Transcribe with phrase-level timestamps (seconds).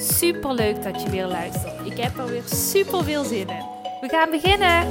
[0.00, 1.86] Super leuk dat je weer luistert.
[1.86, 3.64] Ik heb er weer super veel zin in.
[4.00, 4.90] We gaan beginnen.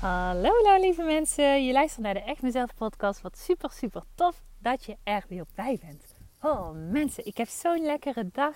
[0.00, 1.64] Hallo, hallo lieve mensen.
[1.64, 3.20] Je luistert naar de Echt Mezelf podcast.
[3.20, 6.14] Wat super, super tof dat je er weer bij bent.
[6.40, 8.54] Oh mensen, ik heb zo'n lekkere dag.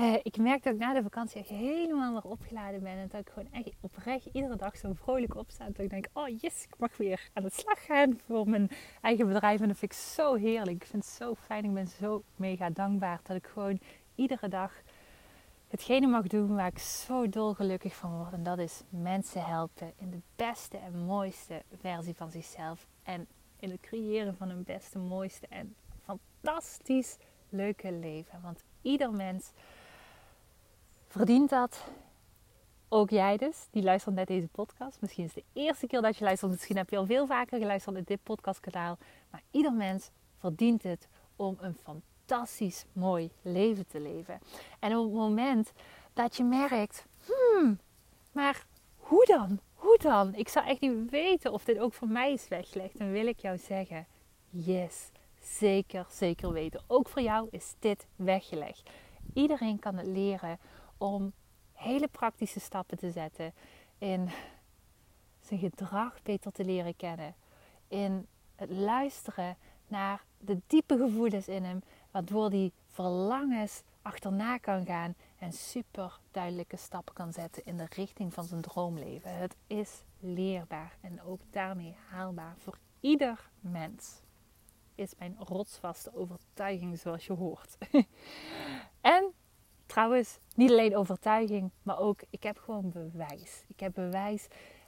[0.00, 2.92] Uh, ik merk dat ik na de vakantie echt helemaal weer opgeladen ben.
[2.92, 5.64] En dat ik gewoon echt oprecht iedere dag zo vrolijk opsta.
[5.64, 9.26] Dat ik denk, oh yes, ik mag weer aan de slag gaan voor mijn eigen
[9.26, 9.60] bedrijf.
[9.60, 10.82] En dat vind ik zo heerlijk.
[10.82, 11.64] Ik vind het zo fijn.
[11.64, 13.80] Ik ben zo mega dankbaar dat ik gewoon
[14.14, 14.82] iedere dag
[15.68, 18.32] hetgene mag doen waar ik zo dolgelukkig van word.
[18.32, 22.86] En dat is mensen helpen in de beste en mooiste versie van zichzelf.
[23.02, 23.26] En
[23.58, 25.74] in het creëren van een beste, mooiste en
[26.04, 27.16] fantastisch
[27.48, 28.40] leuke leven.
[28.42, 29.52] Want ieder mens
[31.16, 31.84] verdient dat.
[32.88, 35.00] Ook jij dus, die luistert net deze podcast.
[35.00, 36.50] Misschien is het de eerste keer dat je luistert.
[36.50, 38.98] Misschien heb je al veel vaker geluisterd naar dit podcastkanaal.
[39.30, 44.40] Maar ieder mens verdient het om een fantastisch mooi leven te leven.
[44.78, 45.72] En op het moment
[46.12, 47.78] dat je merkt, hmm,
[48.32, 49.60] maar hoe dan?
[49.74, 50.34] Hoe dan?
[50.34, 52.98] Ik zou echt niet weten of dit ook voor mij is weggelegd.
[52.98, 54.06] Dan wil ik jou zeggen,
[54.50, 56.80] yes, zeker, zeker weten.
[56.86, 58.90] Ook voor jou is dit weggelegd.
[59.34, 60.58] Iedereen kan het leren
[60.98, 61.32] om
[61.72, 63.52] hele praktische stappen te zetten
[63.98, 64.30] in
[65.40, 67.34] zijn gedrag beter te leren kennen.
[67.88, 75.14] In het luisteren naar de diepe gevoelens in hem, waardoor die verlangens achterna kan gaan
[75.38, 79.36] en super duidelijke stappen kan zetten in de richting van zijn droomleven.
[79.36, 84.20] Het is leerbaar en ook daarmee haalbaar voor ieder mens.
[84.94, 87.76] Is mijn rotsvaste overtuiging, zoals je hoort.
[89.00, 89.32] en
[89.96, 93.64] Trouwens, niet alleen overtuiging, maar ook ik heb gewoon bewijs.
[93.68, 94.46] Ik heb bewijs,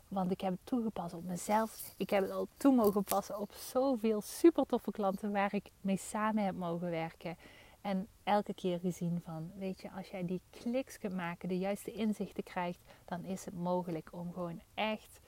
[0.08, 1.94] want ik heb het toegepast op mezelf.
[1.96, 5.96] Ik heb het al toe mogen passen op zoveel super toffe klanten waar ik mee
[5.96, 7.36] samen heb mogen werken.
[7.80, 11.92] En elke keer gezien van, weet je, als jij die kliks kunt maken, de juiste
[11.92, 15.20] inzichten krijgt, dan is het mogelijk om gewoon echt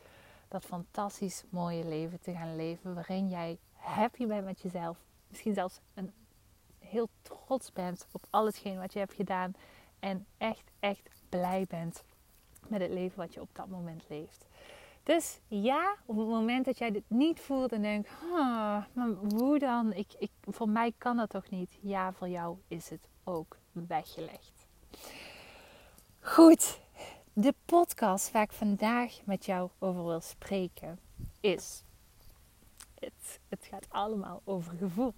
[0.49, 2.95] dat fantastisch mooie leven te gaan leven.
[2.95, 4.99] Waarin jij happy bent met jezelf.
[5.29, 6.13] Misschien zelfs een
[6.91, 9.55] heel trots bent op alles wat je hebt gedaan.
[9.99, 12.05] En echt, echt blij bent
[12.69, 14.47] met het leven wat je op dat moment leeft.
[15.03, 18.11] Dus ja, op het moment dat jij dit niet voelt en denkt,
[18.93, 19.93] maar hoe dan?
[19.93, 21.79] Ik, ik, voor mij kan dat toch niet?
[21.81, 24.67] Ja, voor jou is het ook weggelegd.
[26.21, 26.81] Goed,
[27.33, 30.99] de podcast waar ik vandaag met jou over wil spreken
[31.41, 31.83] is.
[32.99, 35.15] Het, het gaat allemaal over gevoel.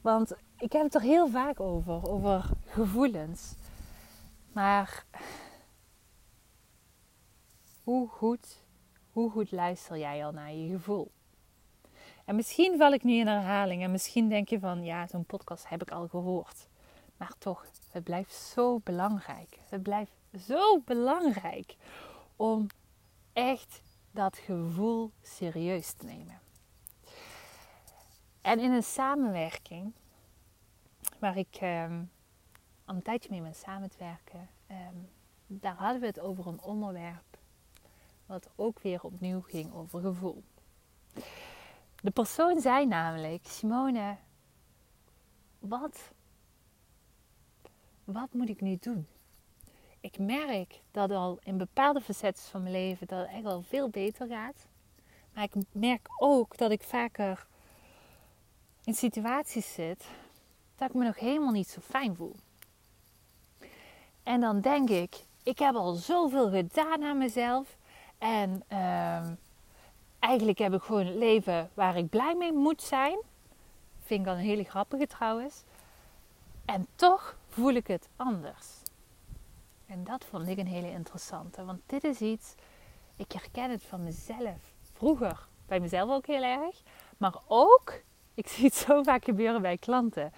[0.00, 3.54] Want ik heb het er heel vaak over, over gevoelens.
[4.52, 5.04] Maar
[7.82, 8.64] hoe goed,
[9.10, 11.10] hoe goed luister jij al naar je gevoel?
[12.24, 15.68] En misschien val ik nu in herhaling en misschien denk je van ja, zo'n podcast
[15.68, 16.68] heb ik al gehoord.
[17.16, 19.58] Maar toch, het blijft zo belangrijk.
[19.68, 20.12] Het blijft
[20.46, 21.76] zo belangrijk
[22.36, 22.66] om
[23.32, 26.38] echt dat gevoel serieus te nemen.
[28.40, 29.92] En in een samenwerking,
[31.18, 32.10] waar ik um,
[32.84, 34.96] al een tijdje mee ben samen te werken, ehm,
[35.46, 37.38] daar hadden we het over een onderwerp
[38.26, 40.42] wat ook weer opnieuw ging over gevoel.
[42.02, 44.16] De persoon zei namelijk, Simone,
[45.58, 46.12] wat,
[48.04, 49.06] wat moet ik nu doen?
[50.00, 53.88] Ik merk dat al in bepaalde facetten van mijn leven dat het echt al veel
[53.88, 54.66] beter gaat.
[55.34, 57.46] Maar ik merk ook dat ik vaker
[58.84, 60.04] in situaties zit
[60.76, 62.36] dat ik me nog helemaal niet zo fijn voel.
[64.22, 67.76] En dan denk ik, ik heb al zoveel gedaan aan mezelf.
[68.18, 69.34] En ehm,
[70.18, 73.18] eigenlijk heb ik gewoon het leven waar ik blij mee moet zijn.
[74.02, 75.62] Vind ik al een hele grappige trouwens.
[76.64, 78.66] En toch voel ik het anders.
[79.86, 81.64] En dat vond ik een hele interessante.
[81.64, 82.54] Want dit is iets,
[83.16, 84.72] ik herken het van mezelf.
[84.92, 86.82] Vroeger bij mezelf ook heel erg.
[87.16, 88.02] Maar ook
[88.34, 90.32] ik zie het zo vaak gebeuren bij klanten.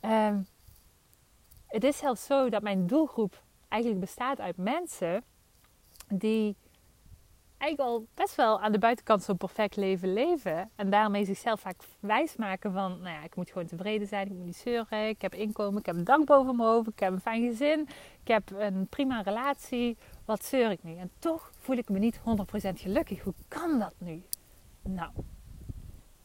[0.00, 0.46] Um,
[1.66, 5.24] het is zelfs zo dat mijn doelgroep eigenlijk bestaat uit mensen
[6.08, 6.56] die
[7.58, 10.70] eigenlijk al best wel aan de buitenkant zo'n perfect leven leven.
[10.76, 14.44] En daarmee zichzelf vaak wijsmaken van, nou ja, ik moet gewoon tevreden zijn, ik moet
[14.44, 17.48] niet zeuren, ik heb inkomen, ik heb een dank boven mijn ik heb een fijn
[17.48, 17.88] gezin,
[18.22, 19.96] ik heb een prima relatie.
[20.24, 20.96] Wat zeur ik nu?
[20.96, 22.20] En toch voel ik me niet 100%
[22.74, 23.22] gelukkig.
[23.22, 24.22] Hoe kan dat nu?
[24.82, 25.10] Nou,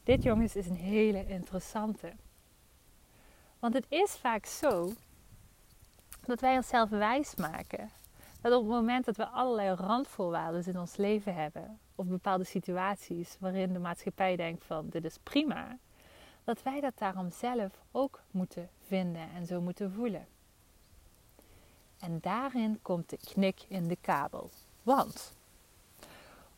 [0.04, 2.14] dit jongens is een hele interessante.
[3.60, 4.94] Want het is vaak zo
[6.26, 7.92] dat wij onszelf wijsmaken
[8.42, 13.38] dat op het moment dat we allerlei randvoorwaarden in ons leven hebben, of bepaalde situaties
[13.40, 15.78] waarin de maatschappij denkt van dit is prima,
[16.44, 20.28] dat wij dat daarom zelf ook moeten vinden en zo moeten voelen.
[22.00, 24.50] En daarin komt de knik in de kabel.
[24.84, 25.34] Want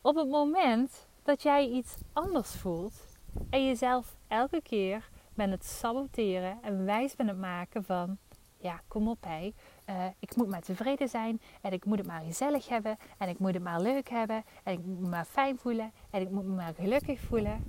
[0.01, 3.14] op het moment dat jij iets anders voelt
[3.49, 8.17] en jezelf elke keer bent het saboteren en wijs bent het maken van
[8.57, 9.53] ja, kom op hé.
[9.89, 13.39] Uh, ik moet maar tevreden zijn en ik moet het maar gezellig hebben en ik
[13.39, 16.45] moet het maar leuk hebben en ik moet me maar fijn voelen en ik moet
[16.45, 17.65] me maar gelukkig voelen.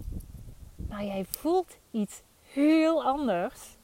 [0.88, 3.76] Maar jij voelt iets heel anders.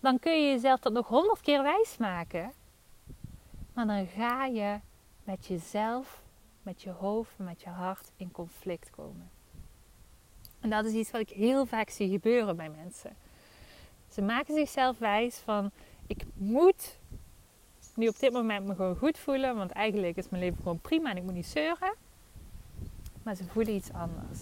[0.00, 2.52] Dan kun je jezelf dat nog honderd keer wijs maken.
[3.74, 4.80] Maar dan ga je
[5.24, 6.22] met jezelf,
[6.62, 9.30] met je hoofd en met je hart in conflict komen.
[10.64, 13.16] En dat is iets wat ik heel vaak zie gebeuren bij mensen.
[14.08, 15.70] Ze maken zichzelf wijs van
[16.06, 16.98] ik moet
[17.94, 21.10] nu op dit moment me gewoon goed voelen, want eigenlijk is mijn leven gewoon prima
[21.10, 21.94] en ik moet niet zeuren.
[23.22, 24.40] Maar ze voelen iets anders.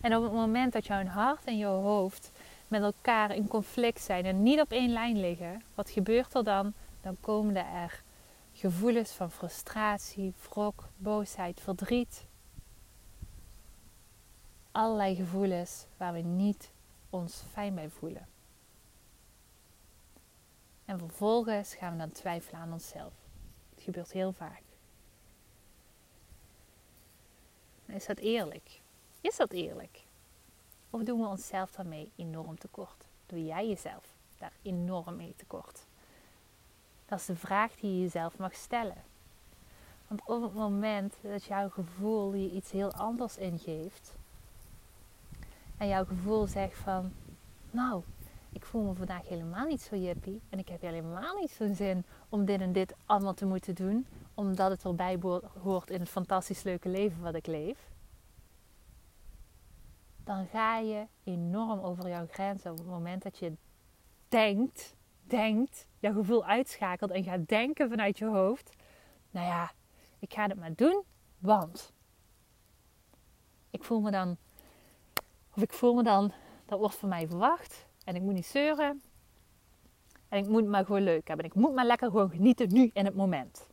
[0.00, 2.30] En op het moment dat jouw hart en jouw hoofd
[2.68, 6.72] met elkaar in conflict zijn en niet op één lijn liggen, wat gebeurt er dan?
[7.00, 8.02] Dan komen er
[8.52, 12.24] gevoelens van frustratie, wrok, boosheid, verdriet.
[14.72, 16.70] Allerlei gevoelens waar we niet
[17.10, 18.28] ons fijn bij voelen.
[20.84, 23.12] En vervolgens gaan we dan twijfelen aan onszelf.
[23.74, 24.62] Het gebeurt heel vaak.
[27.86, 28.80] Is dat eerlijk?
[29.20, 30.04] Is dat eerlijk?
[30.90, 33.04] Of doen we onszelf daarmee enorm tekort?
[33.26, 35.84] Doe jij jezelf daar enorm mee tekort?
[37.06, 39.02] Dat is de vraag die je jezelf mag stellen.
[40.08, 44.12] Want op het moment dat jouw gevoel je iets heel anders ingeeft,
[45.80, 47.12] en jouw gevoel zegt van,
[47.70, 48.02] nou,
[48.52, 50.40] ik voel me vandaag helemaal niet zo jippie.
[50.48, 54.06] En ik heb helemaal niet zo'n zin om dit en dit allemaal te moeten doen.
[54.34, 55.18] Omdat het erbij
[55.62, 57.90] hoort in het fantastisch leuke leven wat ik leef.
[60.24, 63.52] Dan ga je enorm over jouw grenzen op het moment dat je
[64.28, 68.76] denkt, denkt, jouw gevoel uitschakelt en gaat denken vanuit je hoofd.
[69.30, 69.72] Nou ja,
[70.18, 71.02] ik ga het maar doen,
[71.38, 71.92] want
[73.70, 74.36] ik voel me dan,
[75.60, 76.32] of ik voel me dan,
[76.66, 77.86] dat wordt van mij verwacht.
[78.04, 79.02] En ik moet niet zeuren.
[80.28, 81.46] En ik moet het maar gewoon leuk hebben.
[81.46, 83.68] Ik moet maar lekker gewoon genieten nu in het moment.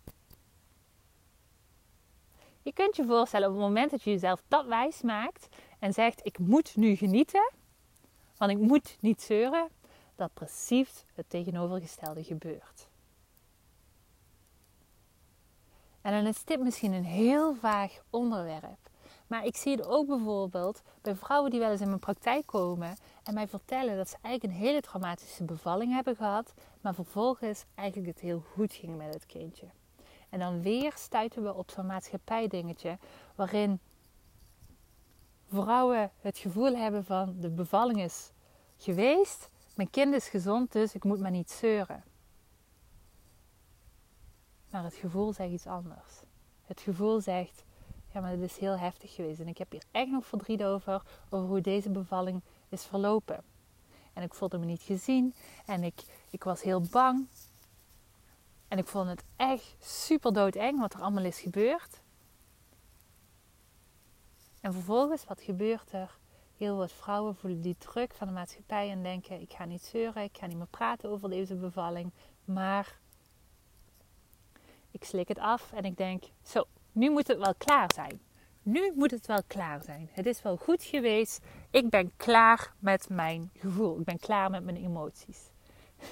[2.61, 5.47] Je kunt je voorstellen op het moment dat je jezelf dat wijs maakt
[5.79, 7.51] en zegt: Ik moet nu genieten,
[8.37, 9.69] want ik moet niet zeuren,
[10.15, 12.87] dat precies het tegenovergestelde gebeurt.
[16.01, 18.89] En dan is dit misschien een heel vaag onderwerp.
[19.27, 22.95] Maar ik zie het ook bijvoorbeeld bij vrouwen die wel eens in mijn praktijk komen
[23.23, 28.09] en mij vertellen dat ze eigenlijk een hele traumatische bevalling hebben gehad, maar vervolgens eigenlijk
[28.09, 29.67] het heel goed ging met het kindje.
[30.29, 32.97] En dan weer stuiten we op zo'n maatschappijdingetje
[33.35, 33.79] waarin
[35.47, 38.31] vrouwen het gevoel hebben van de bevalling is
[38.77, 42.03] geweest, mijn kind is gezond, dus ik moet maar niet zeuren.
[44.69, 46.21] Maar het gevoel zegt iets anders.
[46.65, 47.63] Het gevoel zegt,
[48.13, 49.39] ja, maar het is heel heftig geweest.
[49.39, 53.43] En ik heb hier echt nog verdriet over, over hoe deze bevalling is verlopen.
[54.13, 55.33] En ik voelde me niet gezien
[55.65, 57.27] en ik, ik was heel bang.
[58.67, 62.01] En ik vond het echt super doodeng wat er allemaal is gebeurd.
[64.61, 66.17] En vervolgens, wat gebeurt er?
[66.57, 70.23] Heel wat vrouwen voelen die druk van de maatschappij en denken: ik ga niet zeuren,
[70.23, 72.11] ik ga niet meer praten over deze bevalling,
[72.45, 72.99] maar
[74.91, 76.63] ik slik het af en ik denk: zo,
[76.97, 78.19] nu moet het wel klaar zijn.
[78.63, 80.09] Nu moet het wel klaar zijn.
[80.11, 81.39] Het is wel goed geweest.
[81.71, 83.99] Ik ben klaar met mijn gevoel.
[83.99, 85.49] Ik ben klaar met mijn emoties.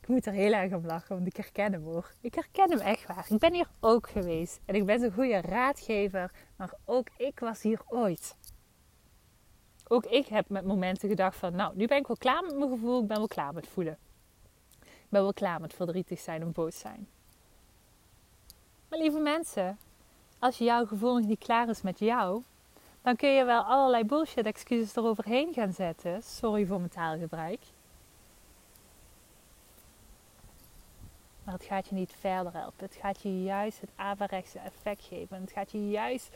[0.00, 2.12] ik moet er heel erg om lachen, want ik herken hem hoor.
[2.20, 3.26] Ik herken hem echt waar.
[3.28, 4.60] Ik ben hier ook geweest.
[4.64, 6.32] En ik ben zo'n goede raadgever.
[6.56, 8.36] Maar ook ik was hier ooit.
[9.88, 11.56] Ook ik heb met momenten gedacht van...
[11.56, 13.00] Nou, nu ben ik wel klaar met mijn gevoel.
[13.02, 13.98] Ik ben wel klaar met voelen.
[14.80, 17.08] Ik ben wel klaar met verdrietig zijn en boos zijn.
[18.88, 19.78] Maar lieve mensen,
[20.38, 22.42] als jouw gevoel nog niet klaar is met jou,
[23.02, 26.22] dan kun je wel allerlei bullshit excuses eroverheen gaan zetten.
[26.22, 27.60] Sorry voor mijn taalgebruik.
[31.44, 32.84] Maar het gaat je niet verder helpen.
[32.84, 35.36] Het gaat je juist het averechtse effect geven.
[35.36, 36.28] En het gaat je juist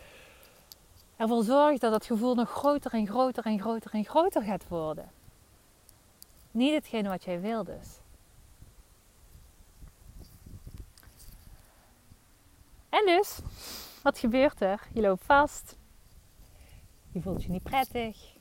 [1.16, 5.11] ervoor zorgen dat het gevoel nog groter en groter en groter en groter gaat worden.
[6.50, 7.99] Niet hetgene wat jij wil dus.
[12.90, 13.38] En dus,
[14.02, 14.80] wat gebeurt er?
[14.92, 15.76] Je loopt vast.
[17.12, 18.35] Je voelt je niet prettig.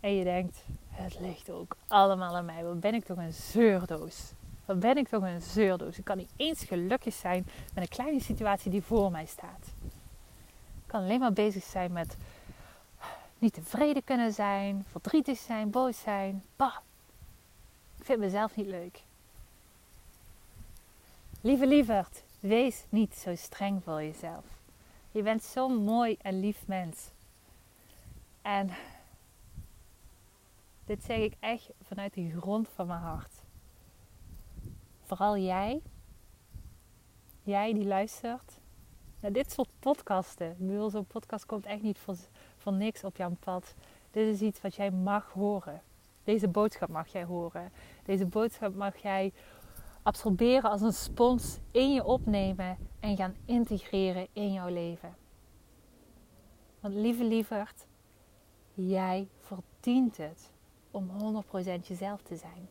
[0.00, 2.64] En je denkt, het ligt ook allemaal aan mij.
[2.64, 4.32] Wat ben ik toch een zeurdoos.
[4.64, 5.98] Wat ben ik toch een zeurdoos.
[5.98, 9.66] Ik kan niet eens gelukkig zijn met een kleine situatie die voor mij staat.
[10.84, 12.16] Ik kan alleen maar bezig zijn met
[13.38, 16.44] niet tevreden kunnen zijn, verdrietig zijn, boos zijn.
[16.56, 16.76] Bah,
[17.98, 19.02] ik vind mezelf niet leuk.
[21.40, 24.44] Lieve lieverd, wees niet zo streng voor jezelf.
[25.10, 27.10] Je bent zo'n mooi en lief mens.
[28.42, 28.70] En
[30.84, 33.34] dit zeg ik echt vanuit de grond van mijn hart.
[35.02, 35.80] Vooral jij,
[37.42, 38.60] jij die luistert
[39.20, 40.50] naar dit soort podcasten.
[40.50, 42.16] Ik bedoel, zo'n podcast komt echt niet voor,
[42.56, 43.74] voor niks op jouw pad.
[44.10, 45.82] Dit is iets wat jij mag horen.
[46.24, 47.72] Deze boodschap mag jij horen.
[48.04, 49.32] Deze boodschap mag jij
[50.08, 55.16] absorberen als een spons in je opnemen en gaan integreren in jouw leven.
[56.80, 57.86] Want lieve lieverd,
[58.74, 60.50] jij verdient het
[60.90, 61.10] om
[61.80, 62.68] 100% jezelf te zijn.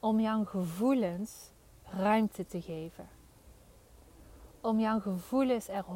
[0.00, 1.50] Om jouw gevoelens
[1.84, 3.08] ruimte te geven.
[4.60, 5.86] Om jouw gevoelens er 100%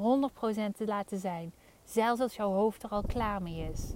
[0.77, 1.53] te laten zijn.
[1.85, 3.93] Zelfs als jouw hoofd er al klaar mee is.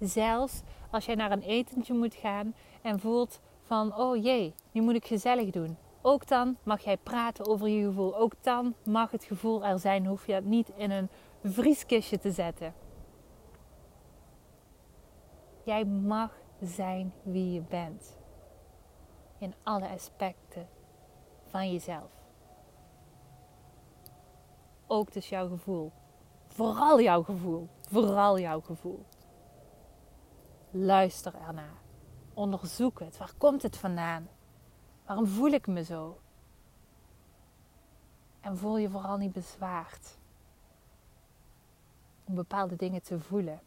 [0.00, 3.40] Zelfs als jij naar een etentje moet gaan en voelt
[3.74, 5.76] van, oh jee, nu moet ik gezellig doen.
[6.02, 8.16] Ook dan mag jij praten over je gevoel.
[8.16, 10.06] Ook dan mag het gevoel er zijn.
[10.06, 11.08] Hoef je het niet in een
[11.42, 12.74] vrieskistje te zetten.
[15.64, 18.16] Jij mag zijn wie je bent.
[19.38, 20.68] In alle aspecten
[21.44, 22.10] van jezelf.
[24.86, 25.92] Ook dus jouw gevoel.
[26.46, 27.68] Vooral jouw gevoel.
[27.80, 29.04] Vooral jouw gevoel.
[30.70, 31.83] Luister ernaar.
[32.34, 33.16] Onderzoek het.
[33.16, 34.28] Waar komt het vandaan?
[35.06, 36.18] Waarom voel ik me zo?
[38.40, 40.18] En voel je vooral niet bezwaard
[42.24, 43.60] om bepaalde dingen te voelen.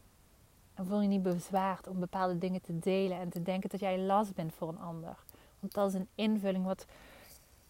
[0.74, 4.00] En voel je niet bezwaard om bepaalde dingen te delen en te denken dat jij
[4.00, 5.18] last bent voor een ander.
[5.60, 6.86] Want dat is een invulling wat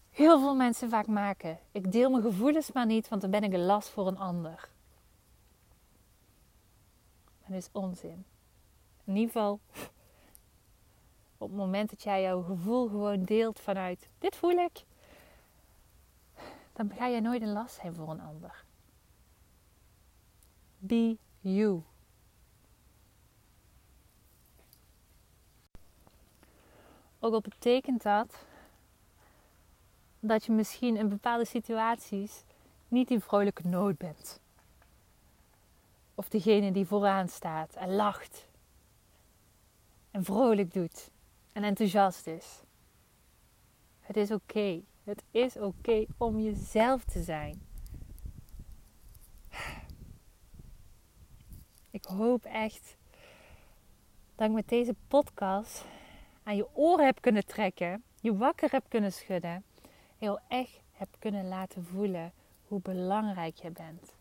[0.10, 1.60] heel veel mensen vaak maken.
[1.72, 4.70] Ik deel mijn gevoelens maar niet, want dan ben ik een last voor een ander.
[7.46, 8.25] dat is onzin.
[9.04, 9.60] In ieder geval,
[11.38, 14.84] op het moment dat jij jouw gevoel gewoon deelt vanuit dit voel ik,
[16.74, 18.63] dan ga je nooit een last zijn voor een ander.
[20.77, 21.84] Be you.
[27.20, 28.46] Ook al betekent dat
[30.20, 32.44] dat je misschien in bepaalde situaties
[32.88, 34.39] niet die vrolijke nood bent.
[36.15, 38.48] Of degene die vooraan staat en lacht.
[40.12, 41.12] En vrolijk doet.
[41.58, 42.64] En enthousiast is.
[44.00, 44.82] Het is oké.
[45.04, 47.62] Het is oké om jezelf te zijn.
[51.90, 52.98] Ik hoop echt
[54.36, 55.86] dat ik met deze podcast
[56.44, 59.64] aan je oren heb kunnen trekken, je wakker heb kunnen schudden,
[60.18, 62.34] heel echt heb kunnen laten voelen
[62.68, 64.14] hoe belangrijk je bent.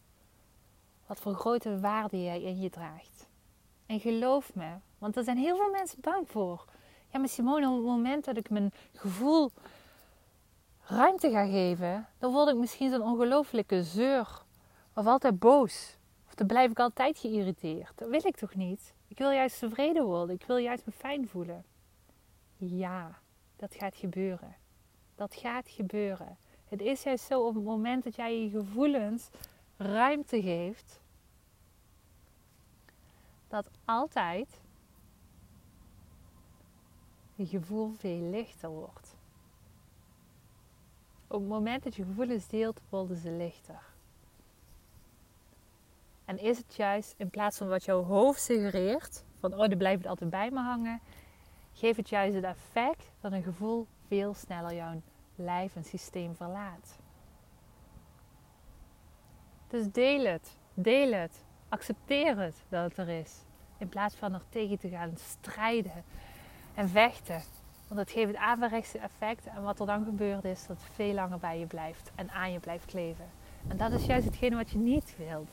[1.07, 3.28] Wat voor grote waarde jij in je draagt.
[3.87, 6.75] En geloof me, want er zijn heel veel mensen bang voor.
[7.16, 9.50] Ja, maar Simone, op het moment dat ik mijn gevoel
[10.80, 14.42] ruimte ga geven, dan word ik misschien zo'n ongelofelijke zeur.
[14.94, 15.96] Of altijd boos.
[16.26, 17.92] Of dan blijf ik altijd geïrriteerd.
[17.94, 18.94] Dat wil ik toch niet?
[19.08, 20.35] Ik wil juist tevreden worden.
[20.35, 21.64] Ik wil juist me fijn voelen.
[22.56, 23.18] Ja,
[23.56, 24.56] dat gaat gebeuren.
[25.14, 26.37] Dat gaat gebeuren.
[26.68, 29.28] Het is juist zo op het moment dat jij je gevoelens
[29.76, 31.00] ruimte geeft,
[33.49, 34.61] dat altijd
[37.37, 39.16] je gevoel veel lichter wordt.
[41.26, 43.81] Op het moment dat je gevoelens deelt, worden ze lichter.
[46.25, 50.07] En is het juist in plaats van wat jouw hoofd suggereert, van oh, die blijft
[50.07, 51.00] altijd bij me hangen,
[51.73, 55.02] geeft het juist het effect dat een gevoel veel sneller jouw
[55.35, 56.99] lijf en systeem verlaat.
[59.69, 63.45] Dus deel het, deel het, accepteer het dat het er is,
[63.78, 66.05] in plaats van er tegen te gaan strijden
[66.76, 67.42] en vechten.
[67.88, 71.14] Want het geeft het averechtse effect en wat er dan gebeurt is dat het veel
[71.14, 73.25] langer bij je blijft en aan je blijft kleven.
[73.68, 75.50] En dat is juist hetgene wat je niet wilt.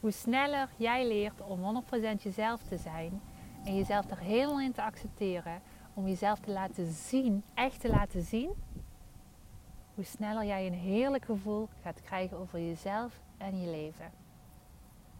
[0.00, 1.82] Hoe sneller jij leert om
[2.18, 3.20] 100% jezelf te zijn
[3.64, 5.60] en jezelf er helemaal in te accepteren,
[5.94, 8.50] om jezelf te laten zien, echt te laten zien,
[9.94, 14.10] hoe sneller jij een heerlijk gevoel gaat krijgen over jezelf en je leven.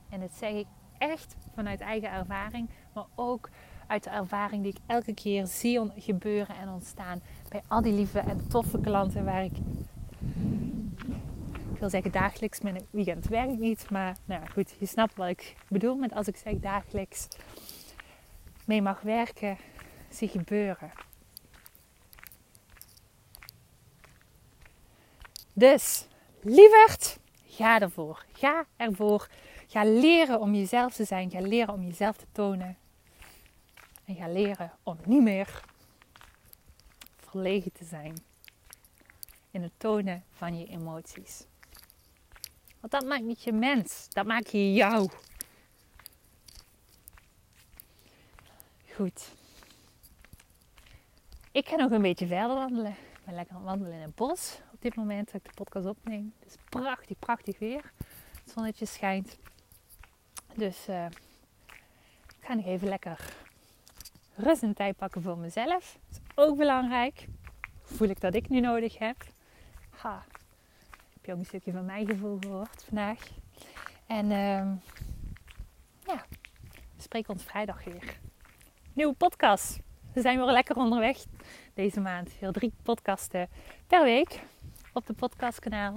[0.09, 0.67] En dat zeg ik
[0.99, 3.49] echt vanuit eigen ervaring, maar ook
[3.91, 8.19] uit de ervaring die ik elke keer zie gebeuren en ontstaan bij al die lieve
[8.19, 9.57] en toffe klanten waar ik,
[11.73, 15.57] ik wil zeggen dagelijks, mijn weekend werkt niet, maar nou goed, je snapt wat ik
[15.69, 17.29] bedoel met als ik zeg dagelijks
[18.65, 19.57] mee mag werken,
[20.09, 20.91] zie gebeuren.
[25.53, 26.07] Dus,
[26.41, 28.25] lieverd, ga ervoor.
[28.33, 29.29] Ga ervoor.
[29.67, 31.31] Ga leren om jezelf te zijn.
[31.31, 32.77] Ga leren om jezelf te tonen.
[34.11, 35.65] En ga leren om niet meer
[37.17, 38.23] verlegen te zijn
[39.51, 41.47] in het tonen van je emoties.
[42.81, 45.11] Want dat maakt niet je mens, dat maakt je jou.
[48.95, 49.33] Goed.
[51.53, 52.93] Ik ga nog een beetje verder wandelen.
[52.93, 55.65] Ik ben lekker aan het wandelen in het bos op dit moment dat ik de
[55.65, 56.35] podcast opneem.
[56.39, 57.93] Het is prachtig, prachtig weer.
[58.43, 59.39] Het zonnetje schijnt.
[60.55, 61.07] Dus uh,
[62.27, 63.49] ik ga nog even lekker
[64.43, 65.99] rust en tijd pakken voor mezelf.
[66.11, 67.27] Is ook belangrijk.
[67.83, 69.17] Voel ik dat ik nu nodig heb.
[69.91, 70.25] Ha.
[71.15, 73.19] Heb je ook een stukje van mijn gevoel gehoord vandaag.
[74.07, 74.73] En uh,
[76.07, 76.25] ja,
[76.97, 78.19] we spreken ons vrijdag weer.
[78.93, 79.79] Nieuwe podcast.
[80.13, 81.25] We zijn weer lekker onderweg
[81.75, 82.31] deze maand.
[82.31, 83.49] Heel drie podcasten
[83.87, 84.41] per week
[84.93, 85.97] op de podcastkanaal.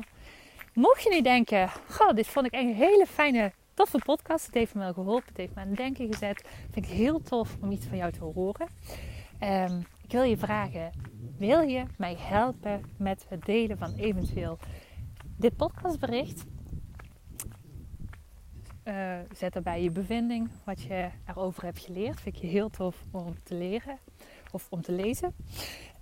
[0.74, 4.46] Mocht je nu denken, goh, dit vond ik een hele fijne toffe podcast.
[4.46, 5.28] Het heeft me wel geholpen.
[5.28, 6.44] Het heeft me aan het denken gezet.
[6.72, 8.68] Vind ik heel tof om iets van jou te horen.
[9.44, 10.92] Um, ik wil je vragen:
[11.38, 14.58] wil je mij helpen met het delen van eventueel
[15.38, 16.46] dit podcastbericht?
[18.84, 22.22] Uh, zet erbij je bevinding, wat je erover hebt geleerd.
[22.22, 23.98] Vind ik je heel tof om te leren
[24.52, 25.36] of om te lezen.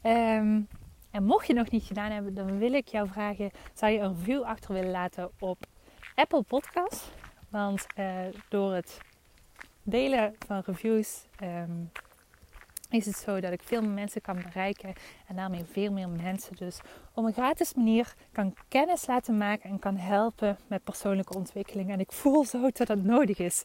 [0.03, 0.67] Um,
[1.11, 4.15] en mocht je nog niet gedaan hebben, dan wil ik jou vragen: zou je een
[4.15, 5.65] review achter willen laten op
[6.15, 7.11] Apple Podcast?
[7.51, 8.05] Want uh,
[8.49, 8.97] door het
[9.83, 11.91] delen van reviews um,
[12.89, 14.93] is het zo dat ik veel meer mensen kan bereiken
[15.27, 16.79] en daarmee veel meer mensen dus
[17.13, 21.89] op een gratis manier kan kennis laten maken en kan helpen met persoonlijke ontwikkeling.
[21.89, 23.63] En ik voel zo dat dat nodig is.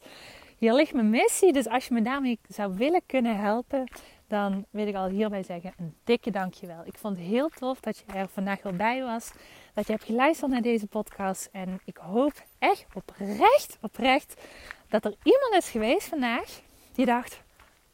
[0.59, 3.90] Hier ligt mijn missie, dus als je me daarmee zou willen kunnen helpen,
[4.27, 6.83] dan wil ik al hierbij zeggen een dikke dankjewel.
[6.85, 9.33] Ik vond het heel tof dat je er vandaag wel bij was.
[9.77, 11.49] Dat je hebt geluisterd naar deze podcast.
[11.53, 14.43] En ik hoop echt oprecht, oprecht
[14.89, 16.61] dat er iemand is geweest vandaag
[16.93, 17.41] die dacht...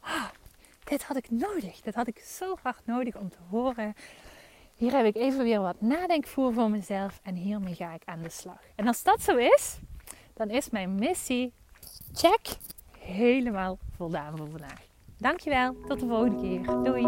[0.03, 0.29] Oh,
[0.83, 1.81] dit had ik nodig.
[1.81, 3.93] Dit had ik zo hard nodig om te horen.
[4.75, 7.19] Hier heb ik even weer wat nadenkvoer voor mezelf.
[7.23, 8.61] En hiermee ga ik aan de slag.
[8.75, 9.77] En als dat zo is,
[10.33, 11.53] dan is mijn missie
[12.13, 12.47] check
[12.99, 14.92] helemaal voldaan voor vandaag.
[15.17, 16.83] Dankjewel, tot de volgende keer.
[16.83, 17.07] Doei!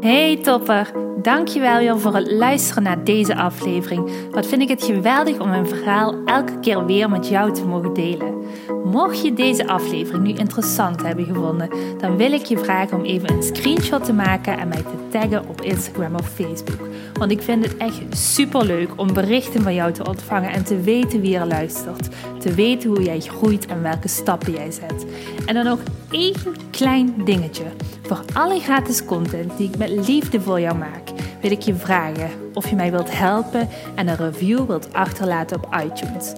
[0.00, 4.10] Hey topper, dankjewel weer voor het luisteren naar deze aflevering.
[4.30, 7.94] Wat vind ik het geweldig om mijn verhaal elke keer weer met jou te mogen
[7.94, 8.44] delen.
[8.84, 13.30] Mocht je deze aflevering nu interessant hebben gevonden, dan wil ik je vragen om even
[13.30, 16.88] een screenshot te maken en mij te taggen op Instagram of Facebook.
[17.18, 20.80] Want ik vind het echt super leuk om berichten van jou te ontvangen en te
[20.80, 22.08] weten wie er luistert.
[22.38, 25.06] Te weten hoe jij groeit en welke stappen jij zet.
[25.46, 25.78] En dan nog
[26.10, 26.34] één
[26.70, 27.64] klein dingetje.
[28.02, 32.30] Voor alle gratis content die ik met liefde voor jou maak, wil ik je vragen
[32.54, 36.32] of je mij wilt helpen en een review wilt achterlaten op iTunes.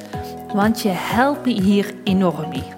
[0.54, 2.77] Want je helpt me hier enorm mee.